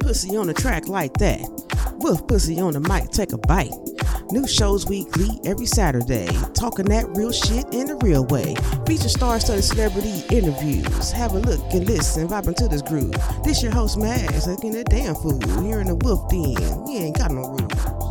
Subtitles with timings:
[0.00, 1.40] Pussy on the track like that.
[1.98, 3.72] Wolf pussy on the mic, take a bite.
[4.30, 6.28] New shows weekly every Saturday.
[6.54, 8.54] Talking that real shit in a real way.
[8.86, 11.10] Feature star-studded celebrity interviews.
[11.10, 13.14] Have a look and listen, vibing to this groove.
[13.44, 15.40] This your host Max, looking that damn fool.
[15.62, 18.03] Here in the Wolf Den, we ain't got no rules.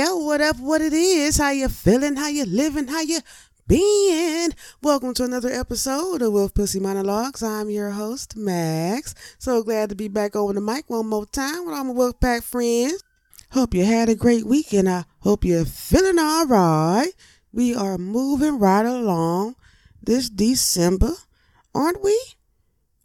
[0.00, 1.36] Yo, what up, what it is?
[1.36, 2.16] How you feeling?
[2.16, 2.88] How you living?
[2.88, 3.20] How you
[3.68, 4.48] being.
[4.82, 7.42] Welcome to another episode of Wolf Pussy Monologues.
[7.42, 9.14] I'm your host, Max.
[9.38, 12.18] So glad to be back over the mic one more time with all my Wolf
[12.18, 13.04] Pack friends.
[13.50, 17.12] Hope you had a great week and I hope you're feeling all right.
[17.52, 19.56] We are moving right along
[20.02, 21.12] this December,
[21.74, 22.18] aren't we?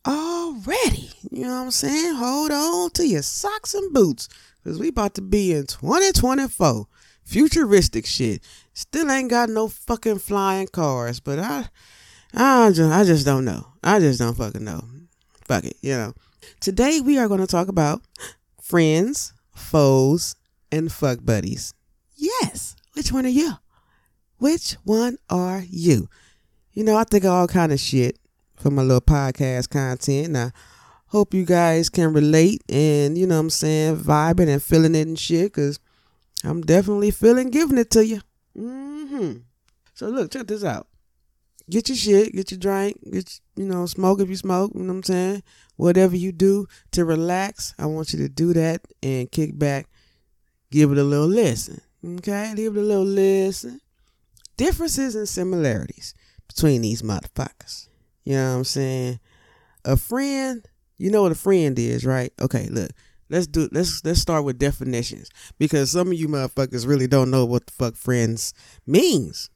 [0.07, 1.09] Already.
[1.29, 2.15] You know what I'm saying?
[2.15, 4.29] Hold on to your socks and boots.
[4.65, 6.87] Cause we about to be in 2024.
[7.23, 8.41] Futuristic shit.
[8.73, 11.69] Still ain't got no fucking flying cars, but I
[12.33, 13.67] I just I just don't know.
[13.83, 14.83] I just don't fucking know.
[15.47, 16.13] Fuck it, you know.
[16.61, 18.01] Today we are gonna talk about
[18.59, 20.35] friends, foes,
[20.71, 21.75] and fuck buddies.
[22.15, 22.75] Yes.
[22.93, 23.53] Which one are you?
[24.37, 26.09] Which one are you?
[26.73, 28.17] You know, I think of all kind of shit
[28.55, 30.29] for my little podcast content.
[30.29, 30.51] Now
[31.15, 35.07] hope you guys can relate and you know what I'm saying vibing and feeling it
[35.07, 35.79] and shit because
[36.43, 38.19] I'm definitely feeling giving it to you.
[38.53, 39.37] hmm
[39.93, 40.87] So look, check this out.
[41.69, 44.73] Get your shit, get your drink, get you know smoke if you smoke.
[44.75, 45.43] You know what I'm saying.
[45.77, 49.87] Whatever you do to relax, I want you to do that and kick back,
[50.69, 51.79] give it a little listen.
[52.05, 53.79] Okay, give it a little listen.
[54.57, 56.13] Differences and similarities
[56.49, 57.87] between these motherfuckers.
[58.25, 59.19] You know what I'm saying?
[59.85, 62.31] A friend you know what a friend is, right?
[62.41, 62.91] Okay, look.
[63.29, 67.43] Let's do let's let's start with definitions because some of you motherfuckers really don't know
[67.43, 68.53] what the fuck friends
[68.85, 69.49] means.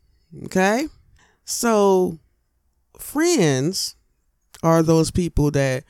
[0.46, 0.88] Okay?
[1.46, 2.18] So
[2.98, 3.96] friends
[4.64, 5.84] are those people that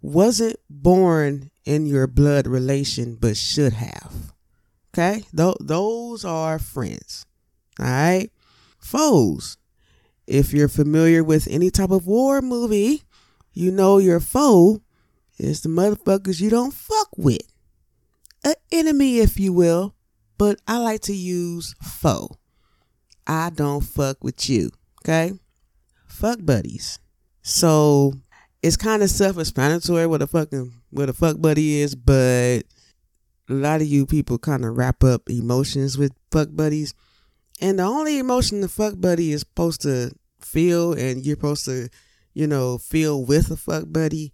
[0.00, 4.32] wasn't born in your blood relation but should have.
[4.94, 5.24] Okay?
[5.36, 7.26] Th- those are friends.
[7.78, 8.30] All right?
[8.78, 9.58] Foes.
[10.26, 13.02] If you're familiar with any type of war movie,
[13.52, 14.82] you know your foe
[15.38, 17.42] is the motherfuckers you don't fuck with.
[18.44, 19.94] An enemy, if you will,
[20.36, 22.30] but I like to use foe.
[23.26, 24.70] I don't fuck with you,
[25.02, 25.32] okay?
[26.06, 26.98] Fuck buddies.
[27.42, 28.14] So
[28.62, 32.62] it's kind of self-explanatory what a fucking what a fuck buddy is, but
[33.48, 36.94] a lot of you people kind of wrap up emotions with fuck buddies,
[37.60, 41.88] and the only emotion the fuck buddy is supposed to feel, and you're supposed to,
[42.34, 44.32] you know, feel with a fuck buddy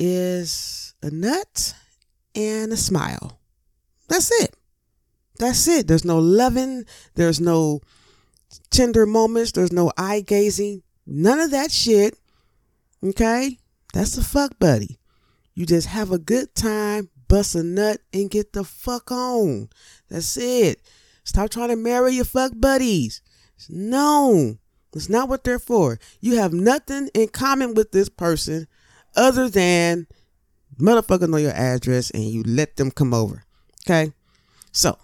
[0.00, 1.74] is a nut
[2.34, 3.38] and a smile.
[4.08, 4.56] That's it.
[5.38, 5.86] That's it.
[5.86, 6.86] There's no loving.
[7.14, 7.80] There's no
[8.70, 9.52] tender moments.
[9.52, 10.82] There's no eye gazing.
[11.06, 12.18] None of that shit.
[13.04, 13.58] Okay?
[13.92, 14.98] That's a fuck buddy.
[15.54, 19.68] You just have a good time, bust a nut, and get the fuck on.
[20.08, 20.80] That's it.
[21.24, 23.20] Stop trying to marry your fuck buddies.
[23.68, 24.56] No,
[24.94, 25.98] it's not what they're for.
[26.20, 28.66] You have nothing in common with this person
[29.16, 30.06] other than
[30.78, 33.44] motherfucker know your address and you let them come over.
[33.84, 34.12] Okay?
[34.72, 34.98] So,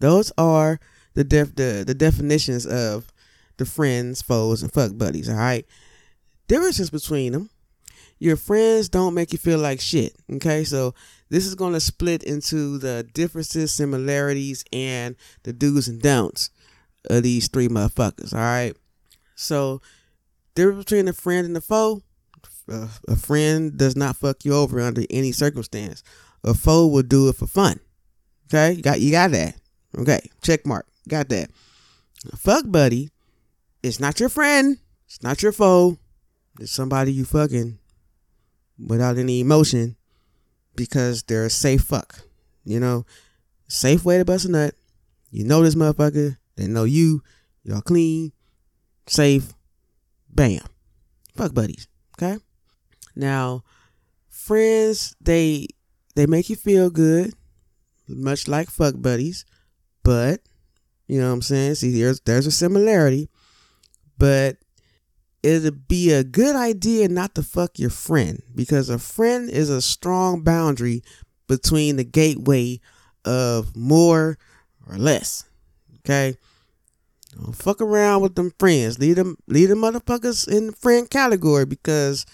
[0.00, 0.80] those are
[1.14, 3.12] the def- the, the definitions of
[3.56, 5.66] the friends, foes, and fuck buddies, all right?
[6.48, 7.50] Differences between them.
[8.18, 10.14] Your friends don't make you feel like shit.
[10.30, 10.94] Okay, so
[11.30, 16.50] this is going to split into the differences, similarities, and the do's and don'ts
[17.08, 18.34] of these three motherfuckers.
[18.34, 18.76] All right,
[19.36, 19.80] so
[20.54, 22.02] difference between the friend and the foe
[22.70, 26.02] a, friend does not fuck you over under any circumstance.
[26.44, 27.80] A foe will do it for fun.
[28.46, 29.56] Okay, you got you got that.
[29.96, 30.86] Okay, check mark.
[31.08, 31.50] Got that.
[32.32, 33.10] A fuck buddy,
[33.82, 34.78] it's not your friend.
[35.06, 35.98] It's not your foe.
[36.58, 37.78] It's somebody you fucking
[38.78, 39.96] without any emotion
[40.76, 42.20] because they're a safe fuck.
[42.64, 43.06] You know,
[43.68, 44.74] safe way to bust a nut.
[45.30, 46.36] You know this motherfucker.
[46.56, 47.22] They know you.
[47.64, 48.32] Y'all clean,
[49.06, 49.54] safe.
[50.28, 50.60] Bam.
[51.36, 51.88] Fuck buddies.
[52.16, 52.38] Okay.
[53.14, 53.64] Now,
[54.28, 55.68] friends, they
[56.14, 57.34] they make you feel good,
[58.08, 59.44] much like fuck buddies,
[60.02, 60.40] but
[61.06, 61.74] you know what I'm saying?
[61.76, 63.28] See, there's there's a similarity,
[64.18, 64.56] but
[65.42, 69.82] it'd be a good idea not to fuck your friend because a friend is a
[69.82, 71.02] strong boundary
[71.48, 72.80] between the gateway
[73.24, 74.38] of more
[74.88, 75.44] or less.
[75.98, 76.36] Okay?
[77.34, 78.98] Don't fuck around with them friends.
[78.98, 82.26] Leave them leave them motherfuckers in the friend category because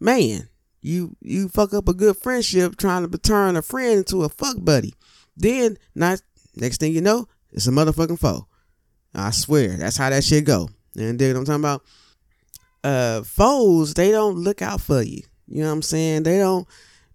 [0.00, 0.48] man,
[0.80, 4.56] you you fuck up a good friendship trying to turn a friend into a fuck
[4.60, 4.94] buddy.
[5.36, 6.20] Then not
[6.54, 8.46] next thing you know, it's a motherfucking foe.
[9.14, 10.68] I swear, that's how that shit go.
[10.96, 11.82] And dig what I'm talking about?
[12.82, 15.22] Uh foes, they don't look out for you.
[15.46, 16.24] You know what I'm saying?
[16.24, 16.68] They don't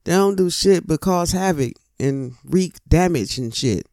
[0.04, 3.88] they don't do shit but cause havoc and wreak damage and shit.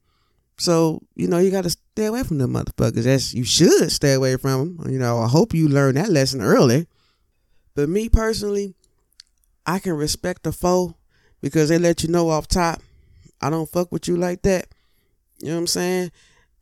[0.58, 3.04] So, you know, you got to stay away from them motherfuckers.
[3.04, 4.92] That's, you should stay away from them.
[4.92, 6.86] You know, I hope you learned that lesson early.
[7.76, 8.74] But me personally,
[9.66, 10.96] I can respect the foe
[11.42, 12.80] because they let you know off top,
[13.40, 14.68] I don't fuck with you like that.
[15.38, 16.12] You know what I'm saying?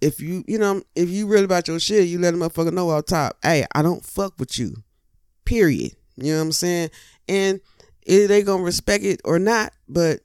[0.01, 2.91] If you, you know, if you really about your shit, you let a motherfucker know
[2.91, 4.75] off top, hey, I don't fuck with you.
[5.45, 5.93] Period.
[6.17, 6.91] You know what I'm saying?
[7.29, 7.61] And
[8.07, 10.21] either they gonna respect it or not, but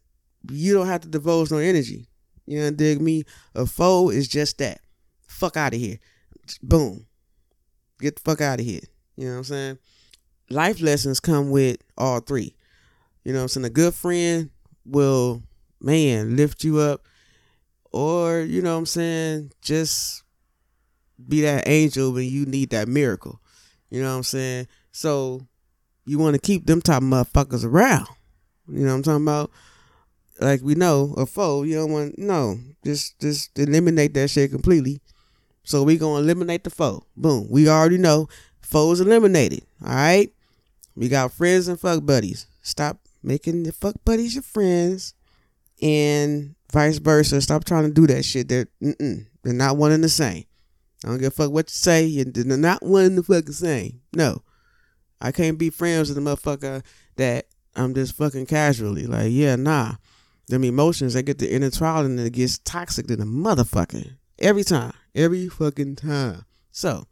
[0.50, 2.08] you don't have to divulge no energy.
[2.48, 3.26] You know, dig me?
[3.54, 4.82] A foe is just that.
[5.28, 6.00] Fuck out of here.
[6.64, 7.06] Boom.
[8.00, 8.82] Get the fuck out of here.
[9.16, 9.78] You know what I'm saying?
[10.50, 12.56] Life lessons come with all three.
[13.24, 13.66] You know what I'm saying?
[13.66, 14.50] A good friend
[14.86, 15.44] will,
[15.80, 17.06] man, lift you up.
[17.92, 20.24] Or, you know what I'm saying, just
[21.28, 23.42] be that angel when you need that miracle.
[23.90, 24.68] You know what I'm saying?
[24.92, 25.48] So
[26.06, 28.08] you want to keep them type motherfuckers around.
[28.68, 29.52] You know what I'm talking about?
[30.40, 31.64] like we know a foe.
[31.64, 32.60] You don't want no.
[32.84, 35.02] Just just eliminate that shit completely.
[35.64, 37.04] So we gonna eliminate the foe.
[37.16, 37.48] Boom.
[37.50, 38.28] We already know
[38.62, 39.64] foes eliminated.
[39.86, 40.32] All right.
[41.00, 42.48] We got friends and fuck buddies.
[42.62, 45.14] Stop making the fuck buddies your friends,
[45.82, 47.42] and vice versa.
[47.42, 48.50] Stop trying to do that shit.
[48.50, 50.46] They're they're not one and the same.
[51.04, 52.24] I don't give a fuck what you say.
[52.24, 54.02] They're not one and the fucking same.
[54.14, 54.44] No,
[55.22, 56.84] I can't be friends with a motherfucker
[57.16, 59.08] that I'm just fucking casually.
[59.08, 59.94] Like, yeah, nah
[60.50, 64.16] them emotions, they get to intertwine and it gets toxic to the motherfucker.
[64.40, 64.94] Every time.
[65.16, 66.46] Every fucking time.
[66.72, 67.08] So,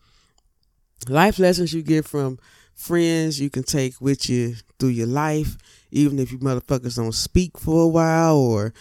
[1.08, 2.40] life lessons you get from
[2.78, 5.58] friends you can take with you through your life,
[5.92, 8.74] even if you motherfuckers don't speak for a while or,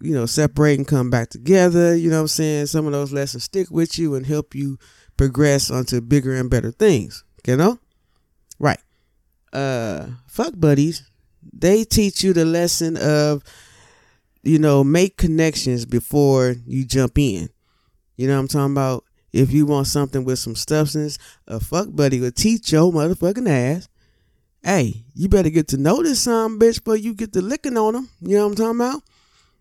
[0.00, 1.94] you know, separate and come back together.
[1.94, 2.66] You know what I'm saying?
[2.66, 4.78] Some of those lessons stick with you and help you
[5.16, 7.24] progress onto bigger and better things.
[7.46, 7.78] You know?
[8.58, 8.80] Right.
[9.52, 11.08] Uh fuck buddies.
[11.52, 13.42] They teach you the lesson of
[14.42, 17.48] you know, make connections before you jump in.
[18.16, 19.04] You know what I'm talking about?
[19.32, 23.88] If you want something with some substance, a fuck buddy will teach your motherfucking ass.
[24.62, 27.94] Hey, you better get to know this some bitch before you get the licking on
[27.94, 28.10] him.
[28.20, 29.02] You know what I'm talking about?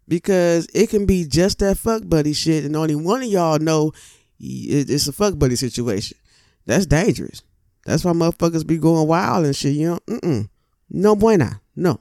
[0.07, 3.94] Because it can be just that fuck buddy shit, and only one of y'all know
[4.39, 6.17] it's a fuck buddy situation.
[6.65, 7.41] That's dangerous.
[7.85, 9.74] That's why motherfuckers be going wild and shit.
[9.74, 10.50] You know, mm-mm.
[10.89, 11.62] no buena.
[11.75, 12.00] No.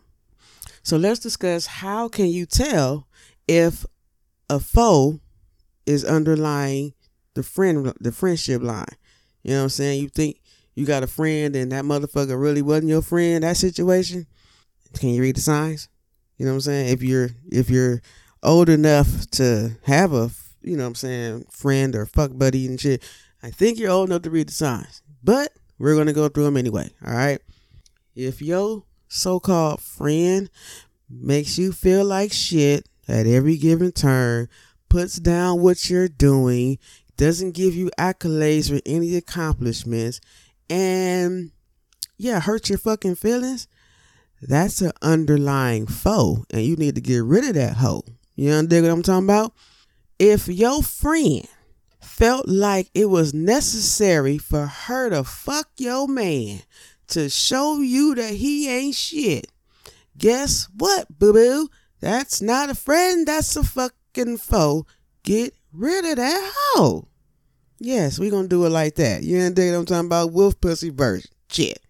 [0.82, 3.06] So let's discuss how can you tell
[3.46, 3.86] if
[4.48, 5.20] a foe
[5.86, 6.94] is underlying
[7.40, 8.86] the friend the friendship line.
[9.42, 10.02] You know what I'm saying?
[10.02, 10.40] You think
[10.74, 14.26] you got a friend and that motherfucker really wasn't your friend, that situation.
[14.94, 15.88] Can you read the signs?
[16.36, 16.88] You know what I'm saying?
[16.88, 18.00] If you're if you're
[18.42, 20.30] old enough to have a
[20.62, 23.02] you know what I'm saying, friend or fuck buddy and shit,
[23.42, 25.02] I think you're old enough to read the signs.
[25.22, 26.90] But we're gonna go through them anyway.
[27.06, 27.40] All right.
[28.14, 30.50] If your so called friend
[31.08, 34.48] makes you feel like shit at every given turn,
[34.88, 36.78] puts down what you're doing,
[37.20, 40.22] doesn't give you accolades for any accomplishments,
[40.70, 41.50] and
[42.16, 43.68] yeah, hurt your fucking feelings,
[44.40, 48.04] that's an underlying foe, and you need to get rid of that hoe.
[48.36, 49.52] You understand what I'm talking about?
[50.18, 51.46] If your friend
[52.00, 56.60] felt like it was necessary for her to fuck your man
[57.08, 59.46] to show you that he ain't shit.
[60.16, 61.68] Guess what, boo boo?
[62.00, 64.86] That's not a friend, that's a fucking foe.
[65.22, 67.09] Get rid of that hoe.
[67.82, 69.22] Yes, we gonna do it like that.
[69.22, 70.32] You understand what I'm talking about?
[70.32, 71.30] Wolf pussy version.
[71.50, 71.80] Shit.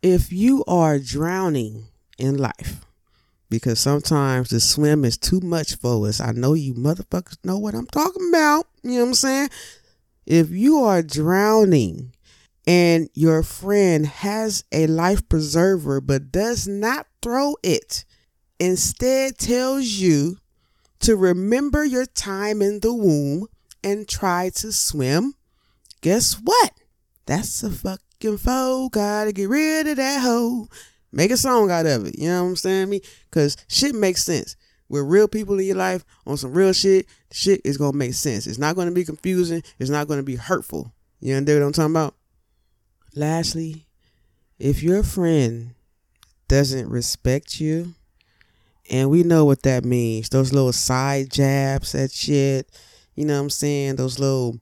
[0.00, 2.86] If you are drowning in life,
[3.50, 6.20] because sometimes the swim is too much for us.
[6.20, 8.66] I know you motherfuckers know what I'm talking about.
[8.84, 9.48] You know what I'm saying?
[10.24, 12.12] If you are drowning
[12.66, 18.04] and your friend has a life preserver but does not throw it,
[18.60, 20.36] instead tells you
[21.00, 23.48] to remember your time in the womb
[23.82, 25.34] and try to swim,
[26.00, 26.72] guess what?
[27.26, 28.88] That's a fucking foe.
[28.90, 30.68] Gotta get rid of that hoe.
[31.12, 32.18] Make a song out of it.
[32.18, 32.90] You know what I'm saying?
[32.90, 34.56] Me, cause shit makes sense.
[34.88, 38.46] With real people in your life on some real shit, shit is gonna make sense.
[38.46, 39.62] It's not gonna be confusing.
[39.78, 40.92] It's not gonna be hurtful.
[41.20, 42.14] You understand what I'm talking about?
[43.14, 43.86] Lastly,
[44.58, 45.74] if your friend
[46.46, 47.94] doesn't respect you,
[48.90, 52.70] and we know what that means, those little side jabs at shit,
[53.18, 53.96] you know what I'm saying?
[53.96, 54.60] Those little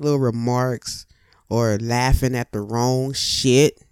[0.00, 1.04] little remarks
[1.50, 3.82] or laughing at the wrong shit.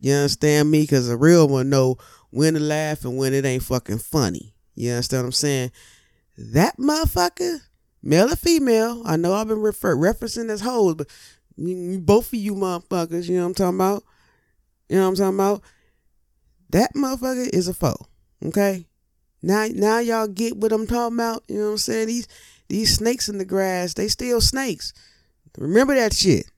[0.00, 0.80] You understand me?
[0.80, 1.98] Because a real one know
[2.30, 4.54] when to laugh and when it ain't fucking funny.
[4.76, 5.72] You understand what I'm saying?
[6.38, 7.58] That motherfucker,
[8.02, 11.08] male or female, I know I've been refer- referencing as hoes, but
[11.58, 14.04] both of you motherfuckers, you know what I'm talking about?
[14.88, 15.62] You know what I'm talking about?
[16.70, 18.06] That motherfucker is a foe.
[18.42, 18.86] Okay?
[19.42, 21.44] Now now y'all get what I'm talking about.
[21.46, 22.06] You know what I'm saying?
[22.06, 22.26] These
[22.68, 24.92] these snakes in the grass, they still snakes.
[25.56, 26.50] Remember that shit.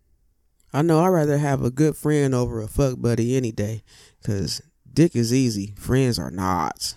[0.73, 3.83] I know I'd rather have a good friend over a fuck buddy any day.
[4.25, 4.61] Cause
[4.93, 5.75] dick is easy.
[5.77, 6.95] Friends are not.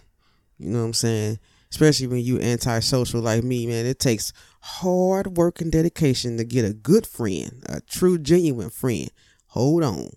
[0.58, 1.40] You know what I'm saying?
[1.70, 3.86] Especially when you antisocial like me, man.
[3.86, 9.10] It takes hard work and dedication to get a good friend, a true genuine friend.
[9.48, 10.10] Hold on.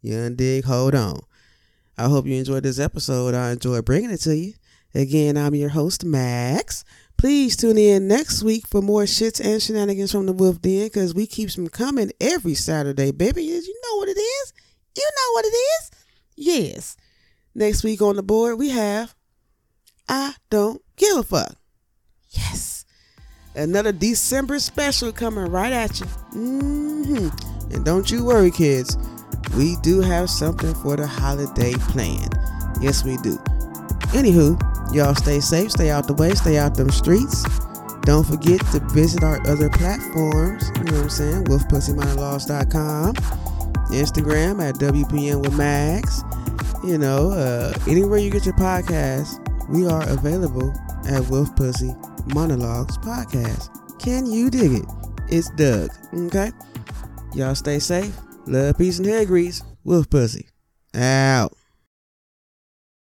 [0.00, 0.64] You dig?
[0.64, 1.20] Hold on.
[1.98, 3.34] I hope you enjoyed this episode.
[3.34, 4.54] I enjoyed bringing it to you.
[4.94, 6.84] Again, I'm your host, Max.
[7.22, 11.14] Please tune in next week for more shits and shenanigans from the Wolf Den because
[11.14, 13.44] we keep them coming every Saturday, baby.
[13.44, 14.52] You know what it is?
[14.96, 15.90] You know what it is?
[16.34, 16.96] Yes.
[17.54, 19.14] Next week on the board, we have
[20.08, 21.54] I Don't Give a Fuck.
[22.30, 22.84] Yes.
[23.54, 26.06] Another December special coming right at you.
[26.34, 27.72] Mm-hmm.
[27.72, 28.96] And don't you worry, kids.
[29.56, 32.34] We do have something for the holiday planned.
[32.80, 33.38] Yes, we do.
[34.12, 34.58] Anywho,
[34.92, 37.44] Y'all stay safe, stay out the way, stay out them streets.
[38.02, 40.70] Don't forget to visit our other platforms.
[40.76, 41.44] You know what I'm saying?
[41.44, 43.14] WolfPussyMonologues.com,
[43.90, 46.22] Instagram at WPM with Max.
[46.84, 49.40] You know, uh, anywhere you get your podcast,
[49.70, 50.74] we are available
[51.08, 51.94] at Wolf Pussy
[52.34, 53.70] Monologues Podcast.
[53.98, 54.84] Can you dig it?
[55.28, 55.90] It's Doug.
[56.14, 56.52] Okay?
[57.34, 58.14] Y'all stay safe.
[58.46, 59.62] Love, peace, and hair grease.
[59.84, 60.48] Wolf Pussy.
[60.94, 61.56] Out.